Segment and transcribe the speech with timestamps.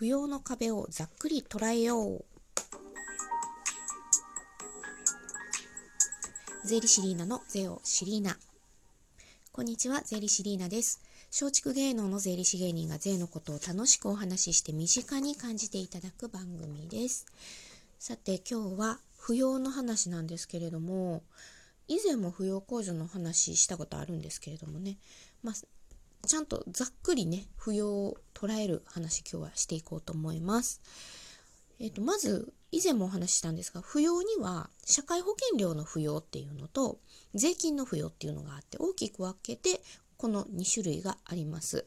[0.00, 2.24] 不要の壁をざっくり捉えよう。
[6.64, 8.38] 税理士リーナの税をシリーナ
[9.52, 11.02] こんにちは税理士リーナです。
[11.26, 17.26] 松竹芸能の税理士芸人が税のことを楽しくお話しして身近に感じていただく番組です。
[17.98, 21.22] さて今日は不要の話なんですけれども
[21.88, 24.96] 以前も扶養控除の話したことあるんですけれどもね、
[25.42, 25.54] まあ、
[26.26, 30.80] ちゃんとざっくりね、扶養を捉える話今日はしていこうと思います。
[31.78, 36.98] えっ、ー、と、まず、以前もお話ししたんですが、扶養には社会保険料の扶養っていうのと、
[37.34, 39.80] 税金の扶養っていうのがあって、大きく分けて、
[40.16, 41.86] この2種類があります。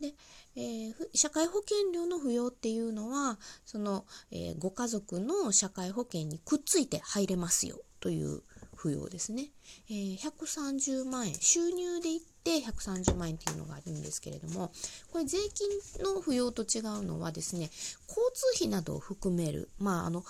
[0.00, 0.14] で、
[0.54, 8.42] えー、社会保険料の扶養っていうのは、その、えー、ご家族の社会保険にくっついて入れますよという
[8.76, 9.46] 扶養ですね。
[9.88, 14.70] えー、130万円、収入で言って130万円っていうのがあるんですけれども、
[15.10, 15.68] これ税金
[16.04, 17.70] の扶養と違うのはですね、
[18.08, 20.24] 交通費などを含める、まあ、あの、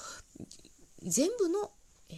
[1.03, 1.71] 全部の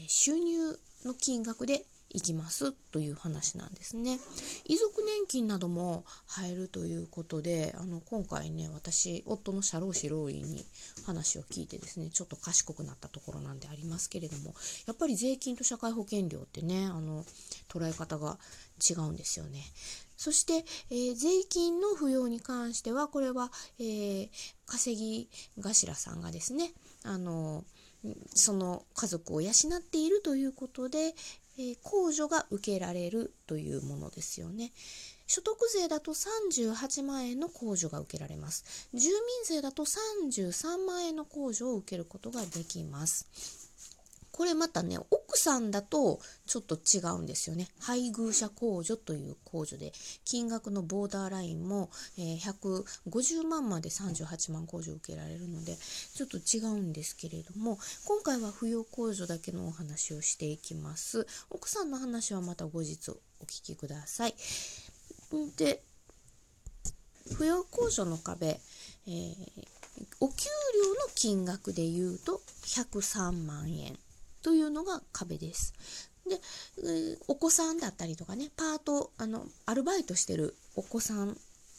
[0.07, 4.19] 収入の金額でいきますという話なんですね。
[4.65, 10.65] 遺族年金なども入るということで、あの今回ね、私、夫の社労士労員に
[11.05, 14.55] 話を聞いてですね、ちょっと賢くなったところなんでありますけれども、
[14.87, 17.25] やっぱり税金と社会保険料ってね、あの
[17.69, 18.39] 捉え方が
[18.89, 19.63] 違うんですよね。
[20.17, 24.29] そして、えー、税金の扶養に関しては、これは、えー、
[24.67, 25.29] 稼ぎ
[25.61, 26.73] 頭さんがですね、
[27.05, 27.65] あの
[28.35, 31.15] その家族を養っているということで、
[31.59, 34.73] え、控除が受けられるというものですよね。
[35.27, 38.89] 所得税だと38万円の控除が受けられます。
[38.95, 43.68] 住民税だと33万円の控除を受けることができます。
[44.39, 47.67] これまたね、奥さんだとちょっと違うんですよね。
[47.81, 49.93] 配偶者控除という控除で、
[50.25, 55.77] 金額のボーダーラインも、え、150万まで38万控除を受けられるので、
[56.15, 61.27] ちょっと違うんですけれども、今回は扶養控除だけのお話をしていきます。
[61.51, 64.37] 奥さんの話はまた後日お聞きください。
[65.57, 65.83] で、
[67.33, 68.61] 扶養控除の壁、
[69.09, 69.35] えー、
[70.21, 70.45] お給
[70.85, 73.99] 料の金額で言うと103万円。
[74.43, 75.75] というのが壁です。
[76.29, 76.41] で、
[77.27, 81.37] お子さんだったりとかね、パート、あの、アルバイトしてるお子さん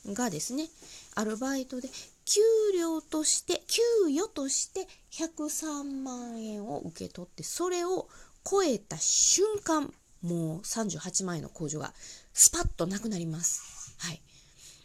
[0.08, 0.68] がですね、
[1.16, 1.90] アルバイトで
[2.26, 2.42] 給
[2.78, 8.08] 料として、給与として103万円を受け取って、それを
[8.50, 11.94] 超えた瞬間、もう38万円の控除が
[12.34, 13.96] スパッとなくなります。
[14.00, 14.22] はい。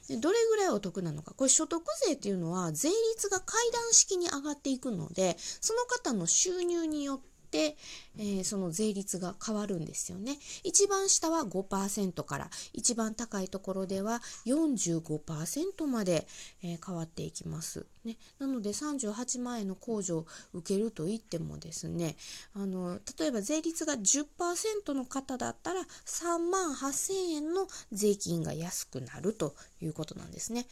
[0.08, 1.32] でどれぐらいお得なのか。
[1.34, 10.38] これ所得税っていうのは税率が階段式に上がっていくので、その方の収入によって、えー、その税率が変わるんですよね。
[10.62, 16.26] 一番下は5%から一番高いところでは45%まで、
[16.62, 17.86] えー、変わっていきます。
[18.04, 22.16] ね、なので38万円の控除を受けると言ってもですね
[22.54, 30.66] あの例えば税率が10%の方だったら3万8000円の税金が安くなるということなんですね。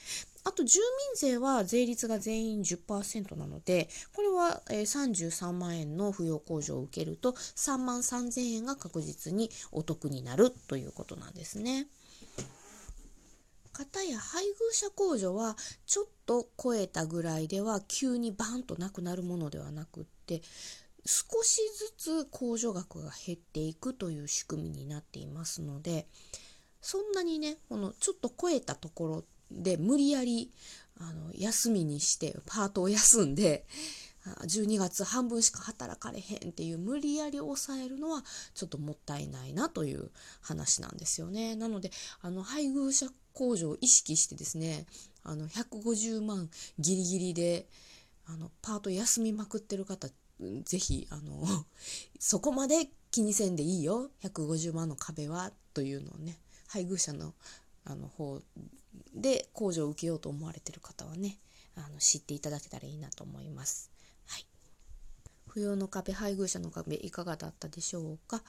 [0.44, 11.86] あと住民税は税率が全員10%なので、これは33万円の扶養控除を受けると3万3000円が確実にお得になるということなんですね。
[13.72, 15.56] 方や配偶者控除は
[15.86, 20.42] ちょっと超えたぐらいでは急にバンとなくなるものではなくって
[21.04, 21.60] 少し
[21.98, 26.06] ずつ控除額が減っていくという仕組みになっていますので
[26.80, 30.50] そんなにねこのちょっと超えたところで無理やり
[31.00, 33.64] あの休みにしてパートを休んで
[34.46, 38.22] 12月半分しか働かれへんっていう無理やり抑えるのは
[38.54, 41.56] ちょっともったいないなという話なんですよね。
[41.56, 41.90] なので
[42.20, 44.86] あの配偶者控除を意識してですね
[45.24, 46.48] あの150万
[46.78, 47.66] ギリギリで
[48.26, 50.08] あのパート休みまくってる方
[50.64, 51.44] ぜひあの
[52.18, 57.34] そこまで気にせんでいいよ150万の壁はというのをね配偶者の
[57.84, 58.40] あの方
[59.14, 61.38] で控除を受けようと思われてる方はね
[61.74, 63.91] あの知っていただけたらいいなと思います。
[65.54, 68.42] はい、扶養の壁配偶者の壁いかがだったでしょうか、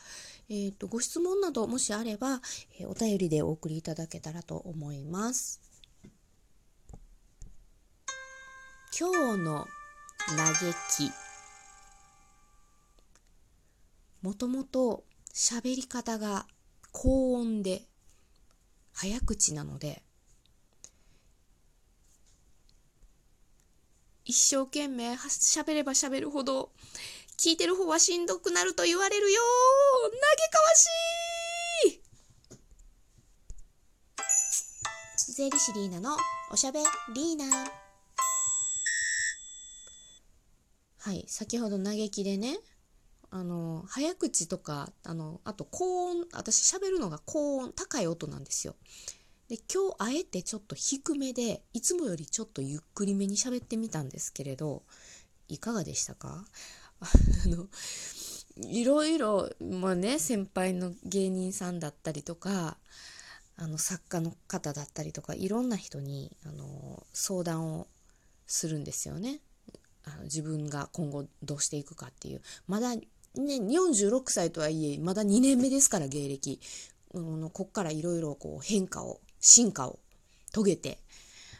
[0.50, 2.41] えーと、ご質問などもしあれば、
[2.79, 5.61] えー、お便りでお送りいただけたらと思います。
[8.97, 9.67] 今日の
[10.38, 11.11] 嘆き
[14.21, 15.03] もともと
[15.33, 16.45] 喋り方が
[16.91, 17.81] 高音で
[18.94, 20.03] 早口なので
[24.25, 26.72] 一生懸命喋れば喋るほど
[27.38, 29.40] 聞いてる方はしんどくなると言われるよ
[30.12, 30.20] 嘆
[30.52, 30.86] かわし
[31.98, 32.04] い。
[35.34, 36.16] 税理士リーナの
[36.52, 36.80] おしゃべ
[37.16, 37.46] リーナ
[41.00, 42.58] はい先ほど嘆きでね
[43.31, 48.75] あの早口とかあのあと高音私喋るのが高音高い音なんですよ
[49.53, 54.81] で今日あえてちょっと低めでいつもよりちょっとゆっくりめに喋ってみたんですけれど
[55.47, 56.44] いかがでしたか？
[57.00, 57.07] あ
[57.47, 57.67] の
[58.67, 62.77] いろいろ、まあね、先輩の芸人さんだったりとか
[63.55, 67.88] あの作家の方だったりとかいろんな人にあの相談を
[68.47, 69.39] するんですよね。
[70.05, 72.41] あの自分が今後どうしていくかっていう。
[72.65, 73.05] まだね、
[73.35, 76.59] 46歳とはいえ、まだ2年目ですから、芸歴。
[77.13, 80.00] うん、こっからいろいろこう変化を、進化を
[80.51, 80.98] 遂げて、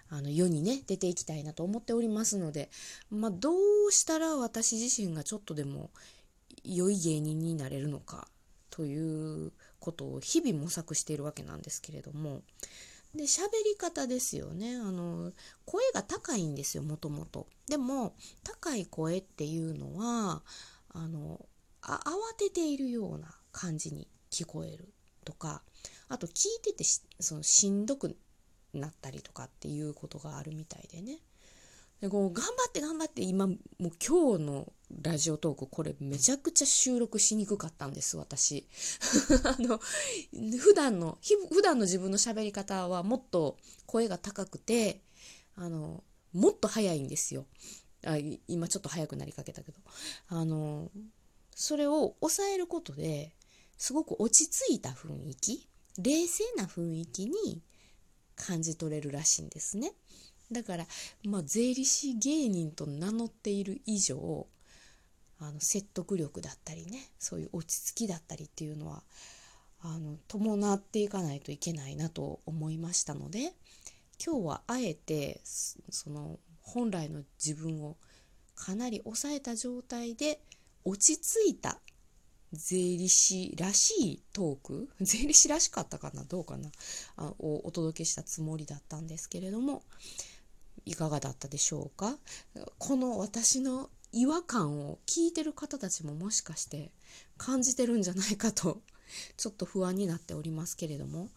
[0.10, 2.70] あの世にね、出ていきたいなと思っておりますので、
[3.12, 5.92] まあ、どうしたら私自身がちょっとでも
[6.64, 8.28] 良い芸人になれるのか
[8.70, 12.42] ということを日々模索しているわけなんですけれども、
[13.14, 14.76] で、喋り方ですよね。
[14.76, 15.34] あの、
[15.66, 17.48] 声が高いんですよ、もともと。
[17.68, 20.42] でも、高い声っていうのは、
[20.90, 21.46] あの、
[21.82, 25.64] あ慌てているような感じに聞こえるとか
[26.10, 26.84] あと聞いてて
[27.20, 28.16] そのしんどく
[28.74, 31.20] なったりとかっていうことがあるみたいでね。
[32.02, 33.58] でこう頑張って頑張って今もう
[34.06, 38.68] 今日のラジオトークこれめちゃくちゃ収録しにくかったんです私。
[39.46, 39.80] あの
[40.60, 41.18] 普段の
[41.50, 45.02] 普段の自分の喋り方はもっと声が高くて
[45.56, 46.04] あの
[46.34, 47.46] もっと早いんですよ。
[48.06, 48.18] あ
[48.50, 49.80] 今ちょっと早くなりかけたけど。
[50.28, 50.92] あの
[51.56, 53.34] それを抑えることで
[53.78, 55.68] すごく落ち着いた雰囲気
[56.00, 57.62] 冷静な雰囲気に
[58.36, 59.94] 感じ取れるらしいんですね。
[60.52, 60.86] だから、
[61.24, 64.48] まあ、税理士芸人と名乗っている以上
[65.40, 69.04] あの説得力だったりねそういう落ち着きだったりっていうのは
[69.82, 73.54] あの伴っていかないといけないなと思いましたので
[74.24, 77.98] 今日はあえてその本来の自分を
[78.56, 80.40] かなり抑えた状態で
[80.86, 81.80] 落ち着いた
[82.54, 84.90] 税理士らしいトーク？
[85.02, 86.24] 税理士らしかったかな？
[86.24, 86.72] どうかな？
[87.18, 89.84] あをお届けしたつもりだったんですけれども。
[90.86, 92.18] いかがだったでしょうか？
[92.78, 96.92] この私の違和感を聞いてる方たちももしかして
[97.38, 98.82] 感じてるんじゃないかと
[99.38, 101.30] ちょっと不安になっておりますけれども。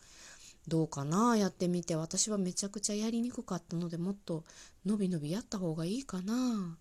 [0.68, 1.36] どうかな？
[1.36, 1.94] やってみて。
[1.94, 4.42] 私はめちゃくちゃやりにくかったのでもっと
[4.84, 6.76] のびのびやった方がいいかな。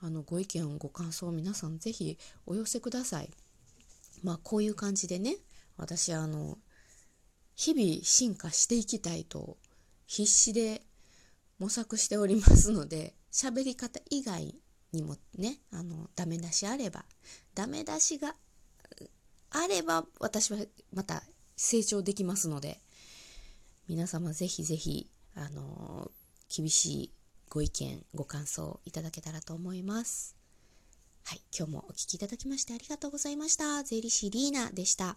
[0.00, 2.16] あのご意見ご感想皆さんぜひ
[2.46, 3.30] お寄せください。
[4.24, 5.36] まあこういう感じでね
[5.76, 6.58] 私あの
[7.54, 9.56] 日々進化していきたいと
[10.06, 10.82] 必死で
[11.60, 14.56] 模索しておりますので喋り方以外
[14.92, 17.04] にもねあのダメ出しあれば
[17.54, 18.34] ダメ出しが
[19.50, 20.58] あれば私は
[20.92, 21.22] また
[21.56, 22.80] 成長できますので
[23.88, 26.10] 皆様ぜひぜひあの
[26.48, 27.12] 厳しい
[27.54, 30.43] ご意見、ご感想いただけたらと思います。
[31.24, 33.82] はい、今日もお聴きいただきましてありがとうございました。
[33.82, 35.16] 税理士リーナでした。